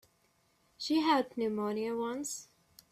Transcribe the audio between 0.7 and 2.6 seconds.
She had pneumonia once.